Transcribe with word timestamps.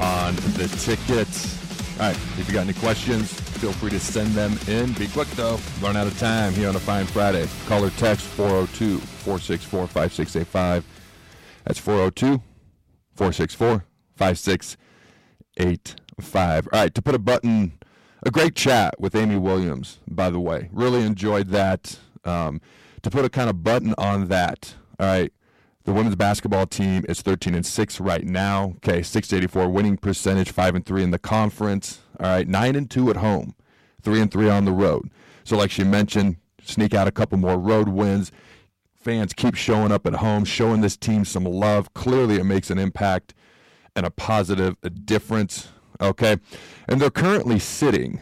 on 0.00 0.36
The 0.56 0.68
Ticket. 0.78 1.26
All 2.00 2.06
right, 2.06 2.16
if 2.38 2.46
you 2.46 2.54
got 2.54 2.60
any 2.60 2.74
questions, 2.74 3.32
feel 3.32 3.72
free 3.72 3.90
to 3.90 3.98
send 3.98 4.34
them 4.34 4.56
in. 4.68 4.92
Be 4.92 5.08
quick, 5.08 5.26
though. 5.30 5.58
Run 5.80 5.96
out 5.96 6.06
of 6.06 6.16
time 6.16 6.52
here 6.52 6.68
on 6.68 6.76
a 6.76 6.78
fine 6.78 7.06
Friday. 7.06 7.48
Call 7.66 7.84
or 7.84 7.90
text 7.90 8.24
402 8.24 8.98
464 8.98 9.88
5685. 9.88 10.84
That's 11.64 11.80
402 11.80 12.40
464 13.16 13.84
5685. 14.14 16.68
All 16.72 16.80
right, 16.80 16.94
to 16.94 17.02
put 17.02 17.16
a 17.16 17.18
button, 17.18 17.79
a 18.22 18.30
great 18.30 18.54
chat 18.54 18.98
with 19.00 19.14
Amy 19.14 19.36
Williams, 19.36 19.98
by 20.08 20.30
the 20.30 20.40
way. 20.40 20.68
Really 20.72 21.02
enjoyed 21.02 21.48
that. 21.48 21.98
Um, 22.24 22.60
to 23.02 23.10
put 23.10 23.24
a 23.24 23.30
kind 23.30 23.48
of 23.48 23.64
button 23.64 23.94
on 23.96 24.26
that, 24.28 24.74
all 24.98 25.06
right, 25.06 25.32
the 25.84 25.92
women's 25.92 26.16
basketball 26.16 26.66
team 26.66 27.04
is 27.08 27.22
13 27.22 27.54
and 27.54 27.64
6 27.64 28.00
right 28.00 28.24
now. 28.24 28.74
Okay, 28.76 29.02
684 29.02 29.68
winning 29.70 29.96
percentage, 29.96 30.50
5 30.50 30.74
and 30.74 30.86
3 30.86 31.02
in 31.02 31.10
the 31.10 31.18
conference. 31.18 32.00
All 32.18 32.26
right, 32.26 32.46
9 32.46 32.76
and 32.76 32.90
2 32.90 33.10
at 33.10 33.16
home, 33.16 33.54
3 34.02 34.20
and 34.20 34.30
3 34.30 34.50
on 34.50 34.66
the 34.66 34.72
road. 34.72 35.10
So, 35.44 35.56
like 35.56 35.70
she 35.70 35.84
mentioned, 35.84 36.36
sneak 36.62 36.94
out 36.94 37.08
a 37.08 37.12
couple 37.12 37.38
more 37.38 37.58
road 37.58 37.88
wins. 37.88 38.30
Fans 38.94 39.32
keep 39.32 39.54
showing 39.54 39.90
up 39.90 40.06
at 40.06 40.16
home, 40.16 40.44
showing 40.44 40.82
this 40.82 40.98
team 40.98 41.24
some 41.24 41.44
love. 41.44 41.94
Clearly, 41.94 42.36
it 42.36 42.44
makes 42.44 42.70
an 42.70 42.78
impact 42.78 43.32
and 43.96 44.04
a 44.04 44.10
positive 44.10 44.76
difference. 45.06 45.68
Okay. 46.00 46.36
And 46.88 47.00
they're 47.00 47.10
currently 47.10 47.58
sitting, 47.58 48.20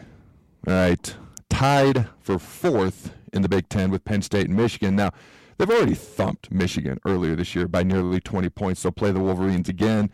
all 0.67 0.73
right, 0.73 1.15
tied 1.49 2.07
for 2.19 2.37
fourth 2.37 3.13
in 3.31 3.41
the 3.41 3.49
Big 3.49 3.69
Ten 3.69 3.89
with 3.89 4.03
Penn 4.03 4.21
State 4.21 4.47
and 4.47 4.57
Michigan. 4.57 4.95
Now, 4.95 5.11
they've 5.57 5.69
already 5.69 5.95
thumped 5.95 6.51
Michigan 6.51 6.99
earlier 7.05 7.35
this 7.35 7.55
year 7.55 7.67
by 7.67 7.83
nearly 7.83 8.19
20 8.19 8.49
points. 8.49 8.83
They'll 8.83 8.91
play 8.91 9.11
the 9.11 9.19
Wolverines 9.19 9.69
again. 9.69 10.09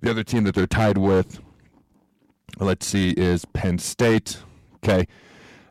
The 0.00 0.10
other 0.10 0.24
team 0.24 0.44
that 0.44 0.54
they're 0.54 0.66
tied 0.66 0.98
with, 0.98 1.40
let's 2.58 2.86
see, 2.86 3.10
is 3.10 3.44
Penn 3.44 3.78
State. 3.78 4.38
Okay. 4.76 5.06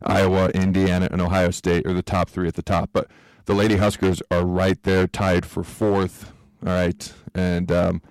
Iowa, 0.04 0.50
Indiana, 0.50 1.10
and 1.12 1.22
Ohio 1.22 1.52
State 1.52 1.86
are 1.86 1.94
the 1.94 2.04
top 2.04 2.30
three 2.30 2.48
at 2.48 2.54
the 2.54 2.62
top. 2.62 2.92
But 2.94 3.08
the 3.46 3.54
Lady 3.54 3.78
Huskers 3.78 4.22
are 4.30 4.46
right 4.46 4.82
there, 4.84 5.08
tied 5.08 5.46
for 5.46 5.64
fourth. 5.64 6.32
All 6.66 6.72
right. 6.72 7.12
And 7.34 7.72
um, 7.72 8.02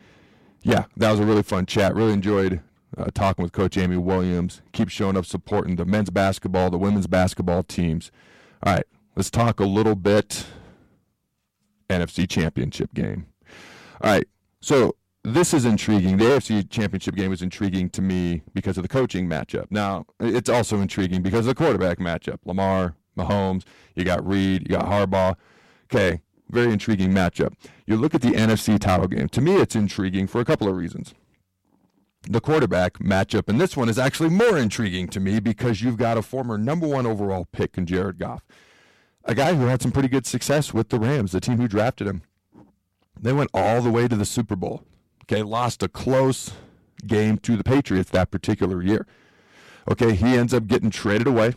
yeah, 0.62 0.84
that 0.96 1.10
was 1.10 1.20
a 1.20 1.24
really 1.24 1.42
fun 1.42 1.66
chat. 1.66 1.94
Really 1.94 2.12
enjoyed 2.12 2.60
uh, 2.96 3.06
talking 3.14 3.42
with 3.42 3.52
Coach 3.52 3.76
Amy 3.76 3.96
Williams. 3.96 4.62
Keep 4.72 4.88
showing 4.88 5.16
up 5.16 5.26
supporting 5.26 5.76
the 5.76 5.84
men's 5.84 6.10
basketball, 6.10 6.70
the 6.70 6.78
women's 6.78 7.06
basketball 7.06 7.62
teams. 7.62 8.10
All 8.62 8.74
right, 8.74 8.84
let's 9.16 9.30
talk 9.30 9.60
a 9.60 9.64
little 9.64 9.94
bit 9.94 10.46
NFC 11.88 12.28
Championship 12.28 12.94
game. 12.94 13.26
All 14.02 14.10
right, 14.10 14.26
so 14.60 14.96
this 15.24 15.52
is 15.52 15.64
intriguing. 15.64 16.16
The 16.16 16.24
AFC 16.24 16.70
Championship 16.70 17.14
game 17.14 17.32
is 17.32 17.42
intriguing 17.42 17.90
to 17.90 18.02
me 18.02 18.42
because 18.54 18.78
of 18.78 18.82
the 18.82 18.88
coaching 18.88 19.28
matchup. 19.28 19.66
Now, 19.70 20.06
it's 20.20 20.48
also 20.48 20.80
intriguing 20.80 21.22
because 21.22 21.40
of 21.40 21.46
the 21.46 21.54
quarterback 21.54 21.98
matchup. 21.98 22.38
Lamar, 22.44 22.94
Mahomes, 23.16 23.64
you 23.94 24.04
got 24.04 24.26
Reid, 24.26 24.62
you 24.62 24.76
got 24.76 24.86
Harbaugh. 24.86 25.36
Okay, 25.84 26.20
very 26.50 26.72
intriguing 26.72 27.12
matchup. 27.12 27.54
You 27.86 27.96
look 27.96 28.14
at 28.14 28.22
the 28.22 28.30
NFC 28.30 28.78
title 28.78 29.08
game. 29.08 29.28
To 29.30 29.40
me, 29.40 29.56
it's 29.56 29.74
intriguing 29.74 30.26
for 30.26 30.40
a 30.40 30.44
couple 30.44 30.68
of 30.68 30.76
reasons 30.76 31.14
the 32.22 32.40
quarterback 32.40 32.98
matchup 32.98 33.48
in 33.48 33.58
this 33.58 33.76
one 33.76 33.88
is 33.88 33.98
actually 33.98 34.28
more 34.28 34.58
intriguing 34.58 35.08
to 35.08 35.20
me 35.20 35.40
because 35.40 35.82
you've 35.82 35.96
got 35.96 36.18
a 36.18 36.22
former 36.22 36.58
number 36.58 36.86
one 36.86 37.06
overall 37.06 37.46
pick 37.52 37.78
in 37.78 37.86
Jared 37.86 38.18
Goff, 38.18 38.44
a 39.24 39.34
guy 39.34 39.54
who 39.54 39.66
had 39.66 39.82
some 39.82 39.92
pretty 39.92 40.08
good 40.08 40.26
success 40.26 40.74
with 40.74 40.88
the 40.88 40.98
Rams, 40.98 41.32
the 41.32 41.40
team 41.40 41.58
who 41.58 41.68
drafted 41.68 42.06
him. 42.06 42.22
They 43.20 43.32
went 43.32 43.50
all 43.54 43.80
the 43.80 43.90
way 43.90 44.08
to 44.08 44.16
the 44.16 44.24
Super 44.24 44.56
Bowl. 44.56 44.84
Okay, 45.24 45.42
lost 45.42 45.82
a 45.82 45.88
close 45.88 46.52
game 47.06 47.38
to 47.38 47.56
the 47.56 47.64
Patriots 47.64 48.10
that 48.10 48.30
particular 48.30 48.82
year. 48.82 49.06
Okay, 49.90 50.14
he 50.14 50.36
ends 50.36 50.52
up 50.52 50.66
getting 50.66 50.90
traded 50.90 51.26
away 51.26 51.54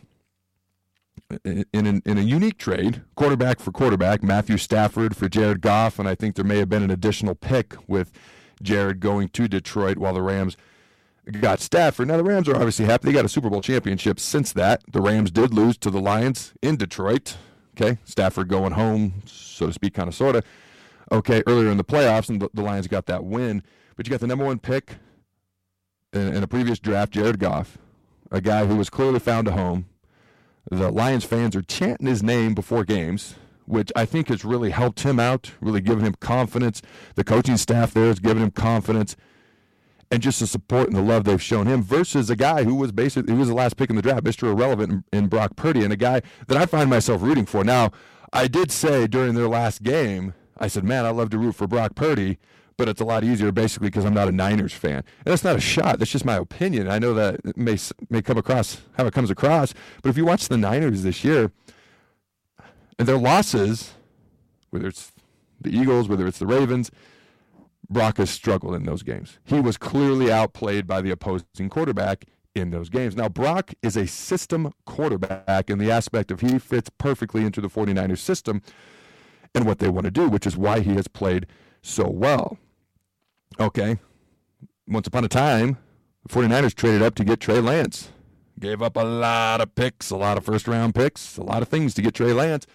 in, 1.43 1.65
in, 1.73 2.01
in 2.05 2.17
a 2.17 2.21
unique 2.21 2.57
trade, 2.57 3.01
quarterback 3.15 3.59
for 3.59 3.71
quarterback, 3.71 4.23
Matthew 4.23 4.57
Stafford 4.57 5.15
for 5.15 5.29
Jared 5.29 5.61
Goff, 5.61 5.99
and 5.99 6.07
I 6.07 6.15
think 6.15 6.35
there 6.35 6.45
may 6.45 6.57
have 6.57 6.69
been 6.69 6.83
an 6.83 6.91
additional 6.91 7.35
pick 7.35 7.75
with 7.87 8.11
Jared 8.63 8.99
going 8.99 9.29
to 9.29 9.47
Detroit 9.47 9.97
while 9.97 10.13
the 10.13 10.21
Rams 10.21 10.57
got 11.39 11.59
Stafford. 11.59 12.07
Now, 12.07 12.17
the 12.17 12.23
Rams 12.23 12.47
are 12.49 12.55
obviously 12.55 12.85
happy. 12.85 13.07
They 13.07 13.13
got 13.13 13.25
a 13.25 13.29
Super 13.29 13.49
Bowl 13.49 13.61
championship 13.61 14.19
since 14.19 14.51
that. 14.53 14.81
The 14.91 15.01
Rams 15.01 15.31
did 15.31 15.53
lose 15.53 15.77
to 15.79 15.89
the 15.89 16.01
Lions 16.01 16.53
in 16.61 16.77
Detroit. 16.77 17.37
Okay, 17.75 17.99
Stafford 18.03 18.47
going 18.47 18.73
home, 18.73 19.21
so 19.25 19.67
to 19.67 19.73
speak, 19.73 19.93
kind 19.93 20.07
of, 20.07 20.15
sort 20.15 20.35
of. 20.35 20.45
Okay, 21.11 21.43
earlier 21.47 21.69
in 21.69 21.77
the 21.77 21.83
playoffs, 21.83 22.29
and 22.29 22.41
the, 22.41 22.61
Lions 22.61 22.87
got 22.87 23.05
that 23.05 23.23
win. 23.23 23.63
But 23.95 24.07
you 24.07 24.11
got 24.11 24.19
the 24.19 24.27
number 24.27 24.45
one 24.45 24.59
pick 24.59 24.95
in, 26.13 26.35
in 26.35 26.43
a 26.43 26.47
previous 26.47 26.79
draft, 26.79 27.13
Jared 27.13 27.39
Goff, 27.39 27.77
a 28.31 28.41
guy 28.41 28.65
who 28.65 28.75
was 28.75 28.89
clearly 28.89 29.19
found 29.19 29.47
a 29.47 29.51
home. 29.51 29.87
The 30.69 30.91
Lions 30.91 31.23
fans 31.23 31.55
are 31.55 31.61
chanting 31.61 32.07
his 32.07 32.21
name 32.21 32.53
before 32.53 32.83
games 32.83 33.35
which 33.71 33.89
I 33.95 34.03
think 34.03 34.27
has 34.27 34.43
really 34.43 34.71
helped 34.71 34.99
him 34.99 35.17
out, 35.17 35.51
really 35.61 35.79
given 35.79 36.05
him 36.05 36.13
confidence. 36.19 36.81
The 37.15 37.23
coaching 37.23 37.55
staff 37.55 37.93
there 37.93 38.07
has 38.07 38.19
given 38.19 38.43
him 38.43 38.51
confidence. 38.51 39.15
And 40.11 40.21
just 40.21 40.41
the 40.41 40.47
support 40.47 40.87
and 40.87 40.95
the 40.97 41.01
love 41.01 41.23
they've 41.23 41.41
shown 41.41 41.67
him 41.67 41.81
versus 41.81 42.29
a 42.29 42.35
guy 42.35 42.65
who 42.65 42.75
was 42.75 42.91
basically, 42.91 43.31
who 43.31 43.39
was 43.39 43.47
the 43.47 43.53
last 43.53 43.77
pick 43.77 43.89
in 43.89 43.95
the 43.95 44.01
draft, 44.01 44.25
Mr. 44.25 44.51
Irrelevant 44.51 45.05
in, 45.13 45.19
in 45.19 45.27
Brock 45.27 45.55
Purdy, 45.55 45.85
and 45.85 45.93
a 45.93 45.95
guy 45.95 46.21
that 46.47 46.57
I 46.57 46.65
find 46.65 46.89
myself 46.89 47.21
rooting 47.21 47.45
for. 47.45 47.63
Now, 47.63 47.91
I 48.33 48.49
did 48.49 48.71
say 48.71 49.07
during 49.07 49.35
their 49.35 49.47
last 49.47 49.83
game, 49.83 50.33
I 50.57 50.67
said, 50.67 50.83
man, 50.83 51.05
I 51.05 51.11
love 51.11 51.29
to 51.29 51.37
root 51.37 51.55
for 51.55 51.65
Brock 51.65 51.95
Purdy, 51.95 52.39
but 52.75 52.89
it's 52.89 52.99
a 52.99 53.05
lot 53.05 53.23
easier 53.23 53.53
basically 53.53 53.87
because 53.87 54.03
I'm 54.03 54.13
not 54.13 54.27
a 54.27 54.33
Niners 54.33 54.73
fan. 54.73 54.97
And 54.97 55.31
that's 55.31 55.45
not 55.45 55.55
a 55.55 55.61
shot. 55.61 55.99
That's 55.99 56.11
just 56.11 56.25
my 56.25 56.35
opinion. 56.35 56.89
I 56.89 56.99
know 56.99 57.13
that 57.13 57.55
may, 57.55 57.77
may 58.09 58.21
come 58.21 58.37
across 58.37 58.81
how 58.97 59.05
it 59.05 59.13
comes 59.13 59.31
across, 59.31 59.73
but 60.03 60.09
if 60.09 60.17
you 60.17 60.25
watch 60.25 60.49
the 60.49 60.57
Niners 60.57 61.03
this 61.03 61.23
year, 61.23 61.53
and 63.01 63.07
their 63.07 63.17
losses, 63.17 63.95
whether 64.69 64.85
it's 64.85 65.11
the 65.59 65.75
Eagles, 65.75 66.07
whether 66.07 66.27
it's 66.27 66.37
the 66.37 66.45
Ravens, 66.45 66.91
Brock 67.89 68.17
has 68.17 68.29
struggled 68.29 68.75
in 68.75 68.83
those 68.83 69.01
games. 69.01 69.39
He 69.43 69.59
was 69.59 69.75
clearly 69.75 70.31
outplayed 70.31 70.85
by 70.85 71.01
the 71.01 71.09
opposing 71.09 71.67
quarterback 71.67 72.25
in 72.53 72.69
those 72.69 72.89
games. 72.89 73.15
Now, 73.15 73.27
Brock 73.27 73.73
is 73.81 73.97
a 73.97 74.05
system 74.05 74.71
quarterback 74.85 75.71
in 75.71 75.79
the 75.79 75.89
aspect 75.89 76.29
of 76.29 76.41
he 76.41 76.59
fits 76.59 76.91
perfectly 76.99 77.43
into 77.43 77.59
the 77.59 77.69
49ers 77.69 78.19
system 78.19 78.61
and 79.55 79.65
what 79.65 79.79
they 79.79 79.89
want 79.89 80.05
to 80.05 80.11
do, 80.11 80.29
which 80.29 80.45
is 80.45 80.55
why 80.55 80.81
he 80.81 80.93
has 80.93 81.07
played 81.07 81.47
so 81.81 82.07
well. 82.07 82.59
Okay. 83.59 83.97
Once 84.87 85.07
upon 85.07 85.25
a 85.25 85.27
time, 85.27 85.79
the 86.21 86.31
49ers 86.31 86.75
traded 86.75 87.01
up 87.01 87.15
to 87.15 87.23
get 87.23 87.39
Trey 87.39 87.61
Lance. 87.61 88.09
Gave 88.59 88.83
up 88.83 88.95
a 88.95 89.03
lot 89.03 89.59
of 89.59 89.73
picks, 89.73 90.11
a 90.11 90.17
lot 90.17 90.37
of 90.37 90.45
first 90.45 90.67
round 90.67 90.93
picks, 90.93 91.37
a 91.37 91.43
lot 91.43 91.63
of 91.63 91.67
things 91.67 91.95
to 91.95 92.03
get 92.03 92.13
Trey 92.13 92.31
Lance. 92.31 92.67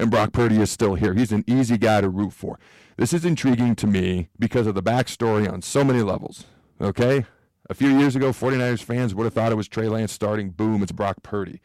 And 0.00 0.10
Brock 0.10 0.32
Purdy 0.32 0.58
is 0.58 0.70
still 0.70 0.94
here. 0.94 1.12
He's 1.12 1.30
an 1.30 1.44
easy 1.46 1.76
guy 1.76 2.00
to 2.00 2.08
root 2.08 2.32
for. 2.32 2.58
This 2.96 3.12
is 3.12 3.26
intriguing 3.26 3.76
to 3.76 3.86
me 3.86 4.30
because 4.38 4.66
of 4.66 4.74
the 4.74 4.82
backstory 4.82 5.46
on 5.46 5.60
so 5.60 5.84
many 5.84 6.00
levels. 6.00 6.46
Okay? 6.80 7.26
A 7.68 7.74
few 7.74 7.98
years 7.98 8.16
ago, 8.16 8.30
49ers 8.30 8.82
fans 8.82 9.14
would 9.14 9.24
have 9.24 9.34
thought 9.34 9.52
it 9.52 9.56
was 9.56 9.68
Trey 9.68 9.88
Lance 9.88 10.10
starting. 10.10 10.52
Boom, 10.52 10.82
it's 10.82 10.90
Brock 10.90 11.22
Purdy. 11.22 11.60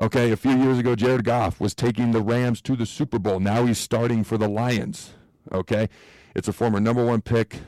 Okay, 0.00 0.32
a 0.32 0.36
few 0.36 0.54
years 0.54 0.78
ago, 0.78 0.94
Jared 0.94 1.24
Goff 1.24 1.60
was 1.60 1.74
taking 1.74 2.12
the 2.12 2.20
Rams 2.20 2.60
to 2.60 2.76
the 2.76 2.84
Super 2.84 3.18
Bowl. 3.18 3.40
Now 3.40 3.64
he's 3.64 3.78
starting 3.78 4.22
for 4.22 4.36
the 4.36 4.48
Lions. 4.48 5.14
Okay, 5.50 5.88
it's 6.36 6.48
a 6.48 6.52
former 6.52 6.78
number 6.78 7.02
one 7.02 7.22
pick 7.22 7.60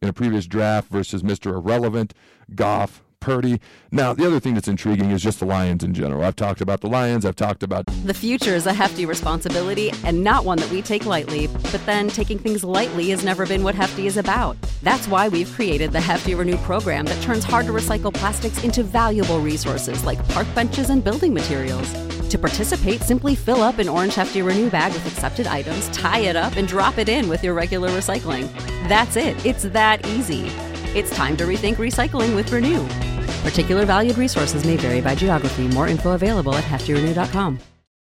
in 0.00 0.08
a 0.08 0.14
previous 0.14 0.46
draft 0.46 0.90
versus 0.90 1.22
Mr. 1.22 1.52
Irrelevant, 1.52 2.14
Goff, 2.54 3.03
Purdy. 3.24 3.58
Now, 3.90 4.12
the 4.12 4.26
other 4.26 4.38
thing 4.38 4.52
that's 4.52 4.68
intriguing 4.68 5.10
is 5.10 5.22
just 5.22 5.40
the 5.40 5.46
Lions 5.46 5.82
in 5.82 5.94
general. 5.94 6.22
I've 6.22 6.36
talked 6.36 6.60
about 6.60 6.82
the 6.82 6.88
Lions, 6.88 7.24
I've 7.24 7.34
talked 7.34 7.62
about. 7.62 7.86
The 8.04 8.12
future 8.12 8.54
is 8.54 8.66
a 8.66 8.72
hefty 8.74 9.06
responsibility 9.06 9.90
and 10.04 10.22
not 10.22 10.44
one 10.44 10.58
that 10.58 10.70
we 10.70 10.82
take 10.82 11.06
lightly. 11.06 11.46
But 11.46 11.80
then 11.86 12.08
taking 12.08 12.38
things 12.38 12.62
lightly 12.62 13.08
has 13.10 13.24
never 13.24 13.46
been 13.46 13.64
what 13.64 13.74
Hefty 13.74 14.06
is 14.06 14.18
about. 14.18 14.58
That's 14.82 15.08
why 15.08 15.28
we've 15.28 15.50
created 15.52 15.90
the 15.90 16.02
Hefty 16.02 16.34
Renew 16.34 16.58
program 16.58 17.06
that 17.06 17.22
turns 17.22 17.44
hard 17.44 17.64
to 17.64 17.72
recycle 17.72 18.12
plastics 18.12 18.62
into 18.62 18.82
valuable 18.82 19.40
resources 19.40 20.04
like 20.04 20.28
park 20.28 20.46
benches 20.54 20.90
and 20.90 21.02
building 21.02 21.32
materials. 21.32 21.90
To 22.28 22.38
participate, 22.38 23.00
simply 23.00 23.34
fill 23.34 23.62
up 23.62 23.78
an 23.78 23.88
orange 23.88 24.16
Hefty 24.16 24.42
Renew 24.42 24.68
bag 24.68 24.92
with 24.92 25.06
accepted 25.06 25.46
items, 25.46 25.88
tie 25.96 26.20
it 26.20 26.36
up, 26.36 26.56
and 26.56 26.68
drop 26.68 26.98
it 26.98 27.08
in 27.08 27.30
with 27.30 27.42
your 27.42 27.54
regular 27.54 27.88
recycling. 27.88 28.52
That's 28.86 29.16
it. 29.16 29.46
It's 29.46 29.62
that 29.62 30.06
easy. 30.08 30.48
It's 30.94 31.16
time 31.16 31.38
to 31.38 31.44
rethink 31.44 31.76
recycling 31.76 32.34
with 32.36 32.52
Renew. 32.52 33.13
Particular 33.44 33.86
valued 33.86 34.18
resources 34.18 34.64
may 34.64 34.76
vary 34.76 35.00
by 35.00 35.14
geography. 35.14 35.68
More 35.68 35.86
info 35.86 36.12
available 36.12 36.54
at 36.54 36.64
heftyrenew.com. 36.64 37.60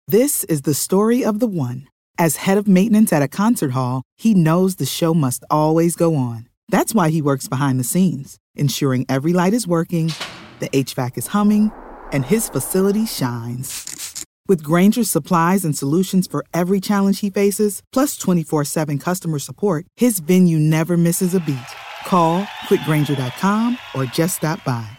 This 0.07 0.43
is 0.45 0.63
the 0.63 0.73
story 0.73 1.23
of 1.23 1.39
the 1.39 1.47
one. 1.47 1.87
As 2.17 2.37
head 2.37 2.57
of 2.57 2.67
maintenance 2.67 3.13
at 3.13 3.21
a 3.21 3.27
concert 3.27 3.71
hall, 3.71 4.01
he 4.17 4.33
knows 4.33 4.75
the 4.75 4.85
show 4.87 5.13
must 5.13 5.45
always 5.51 5.95
go 5.95 6.15
on. 6.15 6.49
That's 6.67 6.95
why 6.95 7.11
he 7.11 7.21
works 7.21 7.47
behind 7.47 7.79
the 7.79 7.83
scenes, 7.83 8.39
ensuring 8.55 9.05
every 9.07 9.31
light 9.31 9.53
is 9.53 9.67
working, 9.67 10.11
the 10.59 10.69
HVAC 10.69 11.17
is 11.17 11.27
humming, 11.27 11.71
and 12.11 12.25
his 12.25 12.49
facility 12.49 13.05
shines. 13.05 14.25
With 14.47 14.63
Grainger's 14.63 15.11
supplies 15.11 15.63
and 15.63 15.77
solutions 15.77 16.25
for 16.25 16.43
every 16.55 16.79
challenge 16.79 17.19
he 17.19 17.29
faces, 17.29 17.83
plus 17.93 18.17
24 18.17 18.65
7 18.65 18.97
customer 18.97 19.37
support, 19.37 19.85
his 19.95 20.19
venue 20.19 20.57
never 20.57 20.97
misses 20.97 21.35
a 21.35 21.39
beat. 21.39 21.71
Call 22.07 22.47
click 22.67 22.81
grainger.com 22.85 23.77
or 23.93 24.05
just 24.05 24.37
stop 24.37 24.63
by. 24.65 24.98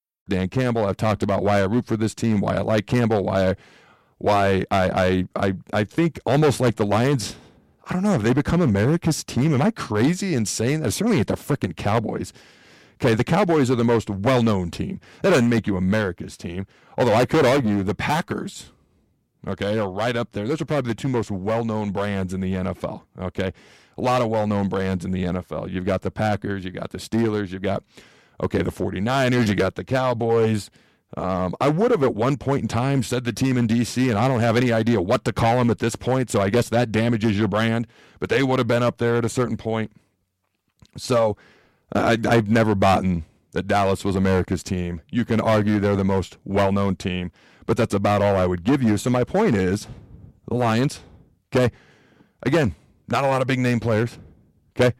Dan 0.27 0.49
Campbell. 0.49 0.85
I've 0.85 0.97
talked 0.97 1.23
about 1.23 1.43
why 1.43 1.59
I 1.59 1.65
root 1.65 1.85
for 1.85 1.97
this 1.97 2.15
team, 2.15 2.41
why 2.41 2.55
I 2.55 2.61
like 2.61 2.87
Campbell, 2.87 3.23
why 3.23 3.49
I, 3.49 3.55
why 4.17 4.65
I, 4.71 4.89
I, 4.89 5.47
I, 5.47 5.53
I 5.73 5.83
think 5.83 6.19
almost 6.25 6.59
like 6.59 6.75
the 6.75 6.85
Lions. 6.85 7.35
I 7.87 7.93
don't 7.93 8.03
know. 8.03 8.11
Have 8.11 8.23
they 8.23 8.33
become 8.33 8.61
America's 8.61 9.23
team? 9.23 9.53
Am 9.53 9.61
I 9.61 9.71
crazy 9.71 10.35
and 10.35 10.47
saying 10.47 10.81
that? 10.81 10.91
Certainly 10.91 11.17
ain't 11.17 11.27
the 11.27 11.33
freaking 11.33 11.75
Cowboys. 11.75 12.31
Okay, 13.01 13.15
the 13.15 13.23
Cowboys 13.23 13.71
are 13.71 13.75
the 13.75 13.83
most 13.83 14.11
well-known 14.11 14.69
team. 14.69 14.99
That 15.23 15.31
doesn't 15.31 15.49
make 15.49 15.65
you 15.65 15.75
America's 15.75 16.37
team. 16.37 16.67
Although 16.99 17.15
I 17.15 17.25
could 17.25 17.47
argue 17.47 17.81
the 17.81 17.95
Packers, 17.95 18.71
okay, 19.47 19.79
are 19.79 19.89
right 19.89 20.15
up 20.15 20.33
there. 20.33 20.47
Those 20.47 20.61
are 20.61 20.65
probably 20.65 20.91
the 20.91 20.95
two 20.95 21.07
most 21.07 21.31
well-known 21.31 21.89
brands 21.89 22.31
in 22.31 22.41
the 22.41 22.53
NFL. 22.53 23.01
Okay, 23.19 23.53
a 23.97 24.01
lot 24.01 24.21
of 24.21 24.29
well-known 24.29 24.69
brands 24.69 25.03
in 25.03 25.09
the 25.09 25.23
NFL. 25.23 25.71
You've 25.71 25.85
got 25.85 26.03
the 26.03 26.11
Packers, 26.11 26.63
you've 26.63 26.75
got 26.75 26.91
the 26.91 26.99
Steelers, 26.99 27.51
you've 27.51 27.63
got 27.63 27.83
okay, 28.41 28.61
the 28.61 28.71
49ers, 28.71 29.47
you 29.47 29.55
got 29.55 29.75
the 29.75 29.83
Cowboys. 29.83 30.69
Um, 31.17 31.55
I 31.59 31.69
would 31.69 31.91
have 31.91 32.03
at 32.03 32.15
one 32.15 32.37
point 32.37 32.61
in 32.63 32.67
time 32.67 33.03
said 33.03 33.25
the 33.25 33.33
team 33.33 33.57
in 33.57 33.67
D.C., 33.67 34.09
and 34.09 34.17
I 34.17 34.27
don't 34.27 34.39
have 34.39 34.55
any 34.55 34.71
idea 34.71 35.01
what 35.01 35.25
to 35.25 35.33
call 35.33 35.57
them 35.57 35.69
at 35.69 35.79
this 35.79 35.95
point, 35.95 36.29
so 36.29 36.39
I 36.41 36.49
guess 36.49 36.69
that 36.69 36.91
damages 36.91 37.37
your 37.37 37.49
brand, 37.49 37.85
but 38.19 38.29
they 38.29 38.43
would 38.43 38.59
have 38.59 38.67
been 38.67 38.83
up 38.83 38.97
there 38.97 39.17
at 39.17 39.25
a 39.25 39.29
certain 39.29 39.57
point. 39.57 39.91
So 40.97 41.35
I, 41.93 42.17
I've 42.27 42.49
never 42.49 42.75
bought 42.75 43.03
that 43.51 43.67
Dallas 43.67 44.05
was 44.05 44.15
America's 44.15 44.63
team. 44.63 45.01
You 45.09 45.25
can 45.25 45.41
argue 45.41 45.79
they're 45.79 45.95
the 45.95 46.05
most 46.05 46.37
well 46.45 46.71
known 46.71 46.95
team, 46.95 47.31
but 47.65 47.75
that's 47.75 47.93
about 47.93 48.21
all 48.21 48.37
I 48.37 48.45
would 48.45 48.63
give 48.63 48.81
you. 48.81 48.97
So 48.97 49.09
my 49.09 49.25
point 49.25 49.55
is 49.55 49.87
the 50.47 50.55
Lions, 50.55 51.01
okay? 51.53 51.73
Again, 52.43 52.75
not 53.09 53.25
a 53.25 53.27
lot 53.27 53.41
of 53.41 53.47
big 53.47 53.59
name 53.59 53.81
players, 53.81 54.17
okay? 54.75 54.95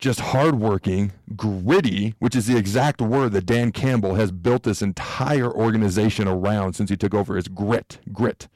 Just 0.00 0.20
hardworking, 0.20 1.12
gritty, 1.36 2.14
which 2.18 2.34
is 2.34 2.46
the 2.46 2.56
exact 2.56 3.00
word 3.00 3.32
that 3.32 3.46
Dan 3.46 3.70
Campbell 3.72 4.14
has 4.14 4.32
built 4.32 4.62
this 4.62 4.82
entire 4.82 5.50
organization 5.50 6.26
around 6.26 6.74
since 6.74 6.90
he 6.90 6.96
took 6.96 7.14
over. 7.14 7.36
Is 7.36 7.48
grit, 7.48 7.98
grit. 8.12 8.48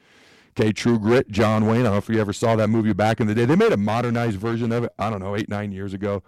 Okay, 0.56 0.72
True 0.72 1.00
Grit, 1.00 1.30
John 1.30 1.66
Wayne. 1.66 1.80
I 1.80 1.84
don't 1.84 1.92
know 1.92 1.98
if 1.98 2.08
you 2.08 2.20
ever 2.20 2.32
saw 2.32 2.54
that 2.54 2.68
movie 2.68 2.92
back 2.92 3.20
in 3.20 3.26
the 3.26 3.34
day. 3.34 3.44
They 3.44 3.56
made 3.56 3.72
a 3.72 3.76
modernized 3.76 4.38
version 4.38 4.70
of 4.70 4.84
it. 4.84 4.92
I 4.98 5.10
don't 5.10 5.20
know, 5.20 5.34
eight 5.34 5.48
nine 5.48 5.72
years 5.72 5.92
ago. 5.92 6.22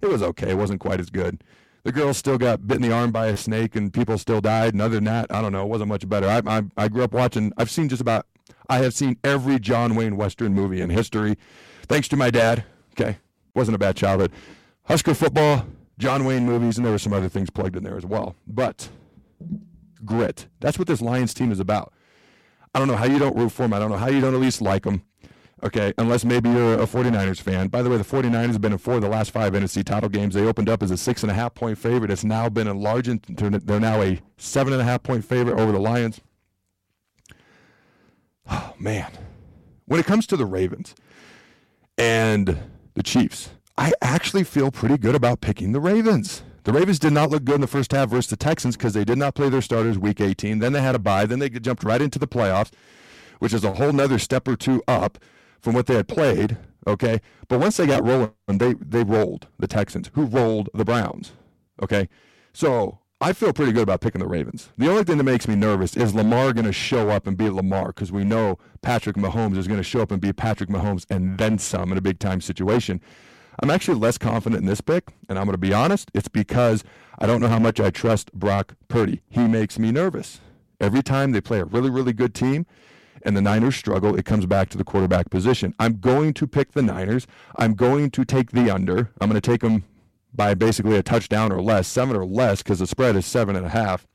It 0.00 0.06
was 0.06 0.22
okay. 0.22 0.50
It 0.50 0.56
wasn't 0.56 0.80
quite 0.80 1.00
as 1.00 1.10
good. 1.10 1.42
The 1.82 1.90
girl 1.90 2.14
still 2.14 2.38
got 2.38 2.66
bit 2.68 2.76
in 2.76 2.82
the 2.82 2.92
arm 2.92 3.10
by 3.10 3.26
a 3.26 3.36
snake, 3.36 3.74
and 3.74 3.92
people 3.92 4.18
still 4.18 4.40
died. 4.40 4.72
And 4.72 4.80
other 4.80 4.94
than 4.94 5.04
that, 5.04 5.26
I 5.30 5.42
don't 5.42 5.52
know. 5.52 5.64
It 5.64 5.68
wasn't 5.68 5.88
much 5.88 6.08
better. 6.08 6.28
I, 6.28 6.42
I, 6.46 6.62
I 6.76 6.88
grew 6.88 7.02
up 7.02 7.12
watching. 7.12 7.52
I've 7.56 7.70
seen 7.70 7.88
just 7.88 8.00
about. 8.00 8.26
I 8.68 8.78
have 8.78 8.94
seen 8.94 9.16
every 9.24 9.58
John 9.58 9.96
Wayne 9.96 10.16
Western 10.16 10.54
movie 10.54 10.80
in 10.80 10.88
history, 10.88 11.36
thanks 11.88 12.06
to 12.08 12.16
my 12.16 12.30
dad. 12.30 12.64
Okay, 12.92 13.18
wasn't 13.54 13.74
a 13.74 13.78
bad 13.78 13.96
childhood. 13.96 14.30
Husker 14.84 15.14
football, 15.14 15.66
John 15.98 16.24
Wayne 16.24 16.44
movies, 16.44 16.76
and 16.76 16.84
there 16.84 16.92
were 16.92 16.98
some 16.98 17.12
other 17.12 17.28
things 17.28 17.50
plugged 17.50 17.76
in 17.76 17.84
there 17.84 17.96
as 17.96 18.04
well. 18.06 18.34
But 18.46 18.88
grit. 20.04 20.48
That's 20.60 20.78
what 20.78 20.88
this 20.88 21.00
Lions 21.00 21.34
team 21.34 21.52
is 21.52 21.60
about. 21.60 21.92
I 22.74 22.78
don't 22.78 22.88
know 22.88 22.96
how 22.96 23.04
you 23.04 23.18
don't 23.18 23.36
root 23.36 23.50
for 23.52 23.62
them. 23.62 23.72
I 23.72 23.78
don't 23.78 23.90
know 23.90 23.96
how 23.96 24.08
you 24.08 24.20
don't 24.20 24.34
at 24.34 24.40
least 24.40 24.60
like 24.62 24.84
them. 24.84 25.02
Okay, 25.64 25.92
unless 25.96 26.24
maybe 26.24 26.50
you're 26.50 26.74
a 26.74 26.86
49ers 26.86 27.40
fan. 27.40 27.68
By 27.68 27.82
the 27.82 27.90
way, 27.90 27.96
the 27.96 28.02
49ers 28.02 28.52
have 28.52 28.60
been 28.60 28.72
in 28.72 28.78
four 28.78 28.94
of 28.94 29.02
the 29.02 29.08
last 29.08 29.30
five 29.30 29.52
NFC 29.52 29.84
title 29.84 30.08
games. 30.08 30.34
They 30.34 30.44
opened 30.44 30.68
up 30.68 30.82
as 30.82 30.90
a 30.90 30.96
six 30.96 31.22
and 31.22 31.30
a 31.30 31.34
half 31.34 31.54
point 31.54 31.78
favorite. 31.78 32.10
It's 32.10 32.24
now 32.24 32.48
been 32.48 32.66
enlarged. 32.66 33.36
They're 33.36 33.78
now 33.78 34.02
a 34.02 34.20
seven 34.38 34.72
and 34.72 34.82
a 34.82 34.84
half 34.84 35.04
point 35.04 35.24
favorite 35.24 35.60
over 35.60 35.70
the 35.70 35.78
Lions. 35.78 36.20
Oh, 38.50 38.74
man. 38.80 39.12
When 39.84 40.00
it 40.00 40.06
comes 40.06 40.26
to 40.28 40.36
the 40.36 40.46
Ravens 40.46 40.96
and 41.96 42.58
the 42.94 43.02
Chiefs, 43.04 43.50
I 43.76 43.92
actually 44.02 44.44
feel 44.44 44.70
pretty 44.70 44.98
good 44.98 45.14
about 45.14 45.40
picking 45.40 45.72
the 45.72 45.80
Ravens. 45.80 46.42
The 46.64 46.72
Ravens 46.72 46.98
did 46.98 47.12
not 47.12 47.30
look 47.30 47.44
good 47.44 47.56
in 47.56 47.60
the 47.60 47.66
first 47.66 47.92
half 47.92 48.10
versus 48.10 48.30
the 48.30 48.36
Texans 48.36 48.76
because 48.76 48.92
they 48.92 49.04
did 49.04 49.18
not 49.18 49.34
play 49.34 49.48
their 49.48 49.62
starters 49.62 49.98
week 49.98 50.20
18. 50.20 50.60
Then 50.60 50.72
they 50.72 50.82
had 50.82 50.94
a 50.94 50.98
bye. 50.98 51.26
Then 51.26 51.38
they 51.38 51.48
jumped 51.48 51.82
right 51.82 52.00
into 52.00 52.18
the 52.18 52.28
playoffs, 52.28 52.70
which 53.38 53.52
is 53.52 53.64
a 53.64 53.72
whole 53.72 53.92
nother 53.92 54.18
step 54.18 54.46
or 54.46 54.56
two 54.56 54.82
up 54.86 55.18
from 55.60 55.74
what 55.74 55.86
they 55.86 55.94
had 55.94 56.06
played. 56.06 56.58
Okay. 56.86 57.20
But 57.48 57.60
once 57.60 57.76
they 57.76 57.86
got 57.86 58.04
rolling, 58.04 58.32
they, 58.46 58.74
they 58.74 59.02
rolled 59.02 59.48
the 59.58 59.66
Texans, 59.66 60.10
who 60.14 60.26
rolled 60.26 60.68
the 60.74 60.84
Browns. 60.84 61.32
Okay. 61.82 62.08
So 62.52 62.98
I 63.20 63.32
feel 63.32 63.52
pretty 63.52 63.72
good 63.72 63.82
about 63.82 64.00
picking 64.00 64.20
the 64.20 64.28
Ravens. 64.28 64.70
The 64.76 64.88
only 64.88 65.04
thing 65.04 65.16
that 65.18 65.24
makes 65.24 65.48
me 65.48 65.56
nervous 65.56 65.96
is 65.96 66.14
Lamar 66.14 66.52
going 66.52 66.66
to 66.66 66.72
show 66.72 67.08
up 67.08 67.26
and 67.26 67.36
be 67.36 67.48
Lamar 67.50 67.88
because 67.88 68.12
we 68.12 68.24
know 68.24 68.58
Patrick 68.82 69.16
Mahomes 69.16 69.56
is 69.56 69.66
going 69.66 69.80
to 69.80 69.84
show 69.84 70.02
up 70.02 70.12
and 70.12 70.20
be 70.20 70.32
Patrick 70.32 70.68
Mahomes 70.68 71.06
and 71.08 71.38
then 71.38 71.58
some 71.58 71.90
in 71.90 71.98
a 71.98 72.02
big 72.02 72.18
time 72.18 72.40
situation. 72.40 73.00
I'm 73.60 73.70
actually 73.70 73.98
less 73.98 74.18
confident 74.18 74.60
in 74.60 74.66
this 74.66 74.80
pick, 74.80 75.12
and 75.28 75.38
I'm 75.38 75.44
going 75.44 75.54
to 75.54 75.58
be 75.58 75.74
honest. 75.74 76.10
It's 76.14 76.28
because 76.28 76.84
I 77.18 77.26
don't 77.26 77.40
know 77.40 77.48
how 77.48 77.58
much 77.58 77.80
I 77.80 77.90
trust 77.90 78.32
Brock 78.32 78.74
Purdy. 78.88 79.22
He 79.28 79.46
makes 79.46 79.78
me 79.78 79.92
nervous. 79.92 80.40
Every 80.80 81.02
time 81.02 81.32
they 81.32 81.40
play 81.40 81.60
a 81.60 81.64
really, 81.64 81.90
really 81.90 82.12
good 82.12 82.34
team, 82.34 82.66
and 83.24 83.36
the 83.36 83.42
Niners 83.42 83.76
struggle, 83.76 84.16
it 84.16 84.24
comes 84.24 84.46
back 84.46 84.68
to 84.70 84.78
the 84.78 84.84
quarterback 84.84 85.30
position. 85.30 85.74
I'm 85.78 85.98
going 85.98 86.34
to 86.34 86.46
pick 86.46 86.72
the 86.72 86.82
Niners. 86.82 87.26
I'm 87.56 87.74
going 87.74 88.10
to 88.10 88.24
take 88.24 88.50
the 88.50 88.70
under. 88.70 89.10
I'm 89.20 89.28
going 89.28 89.40
to 89.40 89.50
take 89.50 89.60
them 89.60 89.84
by 90.34 90.54
basically 90.54 90.96
a 90.96 91.02
touchdown 91.02 91.52
or 91.52 91.60
less, 91.60 91.86
seven 91.86 92.16
or 92.16 92.24
less, 92.24 92.62
because 92.62 92.78
the 92.78 92.86
spread 92.86 93.16
is 93.16 93.26
seven 93.26 93.54
and 93.54 93.66
a 93.66 93.70
half. 93.70 94.06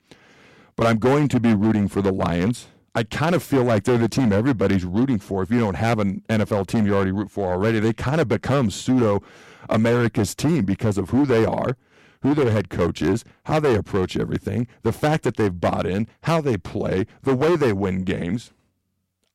But 0.75 0.87
I'm 0.87 0.99
going 0.99 1.27
to 1.29 1.39
be 1.39 1.53
rooting 1.53 1.87
for 1.87 2.01
the 2.01 2.11
Lions. 2.11 2.67
I 2.97 3.03
kind 3.03 3.35
of 3.35 3.43
feel 3.43 3.63
like 3.63 3.83
they're 3.83 3.99
the 3.99 4.09
team 4.09 4.33
everybody's 4.33 4.83
rooting 4.83 5.19
for. 5.19 5.43
If 5.43 5.51
you 5.51 5.59
don't 5.59 5.75
have 5.75 5.99
an 5.99 6.23
NFL 6.29 6.65
team 6.65 6.87
you 6.87 6.95
already 6.95 7.11
root 7.11 7.29
for 7.29 7.51
already, 7.51 7.79
they 7.79 7.93
kind 7.93 8.19
of 8.19 8.27
become 8.27 8.71
pseudo 8.71 9.21
America's 9.69 10.33
team 10.33 10.65
because 10.65 10.97
of 10.97 11.11
who 11.11 11.23
they 11.23 11.45
are, 11.45 11.77
who 12.23 12.33
their 12.33 12.49
head 12.49 12.71
coach 12.71 13.03
is, 13.03 13.23
how 13.43 13.59
they 13.59 13.75
approach 13.75 14.17
everything, 14.17 14.65
the 14.81 14.91
fact 14.91 15.23
that 15.25 15.37
they've 15.37 15.61
bought 15.61 15.85
in, 15.85 16.07
how 16.23 16.41
they 16.41 16.57
play, 16.57 17.05
the 17.21 17.35
way 17.35 17.55
they 17.55 17.71
win 17.71 18.03
games. 18.03 18.51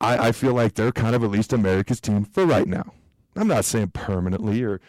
I, 0.00 0.31
I 0.31 0.33
feel 0.33 0.54
like 0.54 0.75
they're 0.75 0.90
kind 0.90 1.14
of 1.14 1.23
at 1.23 1.31
least 1.31 1.52
America's 1.52 2.00
team 2.00 2.25
for 2.25 2.45
right 2.45 2.66
now. 2.66 2.92
I'm 3.37 3.47
not 3.47 3.64
saying 3.64 3.90
permanently 3.90 4.64
or, 4.64 4.81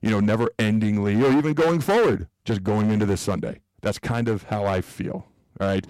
you 0.00 0.10
know, 0.10 0.20
never 0.20 0.48
endingly 0.60 1.20
or 1.20 1.36
even 1.36 1.54
going 1.54 1.80
forward, 1.80 2.28
just 2.44 2.62
going 2.62 2.92
into 2.92 3.04
this 3.04 3.20
Sunday. 3.20 3.62
That's 3.80 3.98
kind 3.98 4.28
of 4.28 4.44
how 4.44 4.64
I 4.64 4.80
feel. 4.80 5.26
All 5.58 5.66
right. 5.66 5.84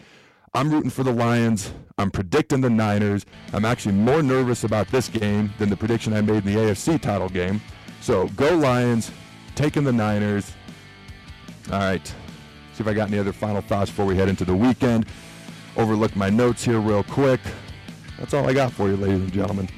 I'm 0.56 0.70
rooting 0.70 0.88
for 0.88 1.02
the 1.02 1.12
Lions. 1.12 1.70
I'm 1.98 2.10
predicting 2.10 2.62
the 2.62 2.70
Niners. 2.70 3.26
I'm 3.52 3.66
actually 3.66 3.94
more 3.94 4.22
nervous 4.22 4.64
about 4.64 4.88
this 4.88 5.06
game 5.06 5.52
than 5.58 5.68
the 5.68 5.76
prediction 5.76 6.14
I 6.14 6.22
made 6.22 6.46
in 6.46 6.54
the 6.54 6.58
AFC 6.58 6.98
title 6.98 7.28
game. 7.28 7.60
So 8.00 8.28
go 8.28 8.56
Lions, 8.56 9.10
taking 9.54 9.84
the 9.84 9.92
Niners. 9.92 10.50
All 11.70 11.80
right. 11.80 12.06
See 12.72 12.80
if 12.80 12.86
I 12.86 12.94
got 12.94 13.08
any 13.08 13.18
other 13.18 13.34
final 13.34 13.60
thoughts 13.60 13.90
before 13.90 14.06
we 14.06 14.16
head 14.16 14.30
into 14.30 14.46
the 14.46 14.56
weekend. 14.56 15.04
Overlook 15.76 16.16
my 16.16 16.30
notes 16.30 16.64
here 16.64 16.80
real 16.80 17.02
quick. 17.02 17.40
That's 18.18 18.32
all 18.32 18.48
I 18.48 18.54
got 18.54 18.72
for 18.72 18.88
you, 18.88 18.96
ladies 18.96 19.20
and 19.20 19.32
gentlemen. 19.34 19.68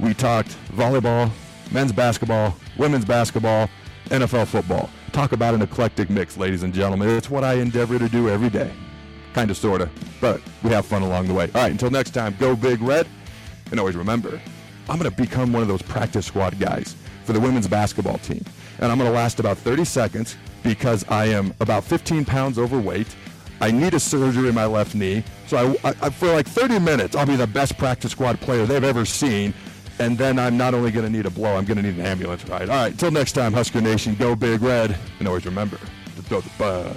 We 0.00 0.14
talked 0.14 0.56
volleyball, 0.72 1.30
men's 1.70 1.92
basketball, 1.92 2.56
women's 2.76 3.04
basketball, 3.04 3.70
NFL 4.06 4.48
football. 4.48 4.90
Talk 5.12 5.30
about 5.30 5.54
an 5.54 5.62
eclectic 5.62 6.10
mix, 6.10 6.36
ladies 6.36 6.64
and 6.64 6.74
gentlemen. 6.74 7.08
It's 7.10 7.30
what 7.30 7.44
I 7.44 7.54
endeavor 7.54 8.00
to 8.00 8.08
do 8.08 8.28
every 8.28 8.50
day. 8.50 8.72
Kind 9.34 9.50
of, 9.50 9.56
sort 9.56 9.82
of. 9.82 9.90
But 10.20 10.40
we 10.62 10.70
have 10.70 10.86
fun 10.86 11.02
along 11.02 11.28
the 11.28 11.34
way. 11.34 11.50
All 11.54 11.62
right, 11.62 11.72
until 11.72 11.90
next 11.90 12.10
time, 12.10 12.34
go 12.38 12.56
big 12.56 12.80
red. 12.80 13.06
And 13.70 13.80
always 13.80 13.96
remember, 13.96 14.40
I'm 14.88 14.98
going 14.98 15.10
to 15.10 15.16
become 15.16 15.52
one 15.52 15.62
of 15.62 15.68
those 15.68 15.82
practice 15.82 16.26
squad 16.26 16.58
guys 16.58 16.96
for 17.24 17.32
the 17.32 17.40
women's 17.40 17.66
basketball 17.66 18.18
team. 18.18 18.44
And 18.78 18.90
I'm 18.90 18.98
going 18.98 19.10
to 19.10 19.14
last 19.14 19.40
about 19.40 19.58
30 19.58 19.84
seconds 19.84 20.36
because 20.62 21.04
I 21.08 21.26
am 21.26 21.54
about 21.60 21.84
15 21.84 22.24
pounds 22.24 22.58
overweight. 22.58 23.14
I 23.60 23.70
need 23.70 23.94
a 23.94 24.00
surgery 24.00 24.48
in 24.48 24.54
my 24.54 24.66
left 24.66 24.94
knee. 24.94 25.24
So 25.46 25.76
I, 25.84 25.94
I, 26.02 26.10
for 26.10 26.32
like 26.32 26.46
30 26.46 26.78
minutes, 26.80 27.16
I'll 27.16 27.26
be 27.26 27.36
the 27.36 27.46
best 27.46 27.78
practice 27.78 28.12
squad 28.12 28.40
player 28.40 28.66
they've 28.66 28.84
ever 28.84 29.04
seen. 29.04 29.54
And 29.98 30.18
then 30.18 30.38
I'm 30.38 30.56
not 30.56 30.74
only 30.74 30.90
going 30.90 31.06
to 31.06 31.12
need 31.12 31.24
a 31.26 31.30
blow, 31.30 31.56
I'm 31.56 31.64
going 31.64 31.76
to 31.76 31.82
need 31.82 31.94
an 31.94 32.04
ambulance 32.04 32.44
ride. 32.48 32.68
All 32.68 32.76
right, 32.76 32.92
until 32.92 33.12
next 33.12 33.32
time, 33.32 33.52
Husker 33.52 33.80
Nation, 33.80 34.16
go 34.16 34.34
big 34.34 34.60
red. 34.60 34.98
And 35.18 35.28
always 35.28 35.46
remember 35.46 35.76
to 35.78 36.22
throw 36.22 36.40
the 36.40 36.50
bug. 36.58 36.96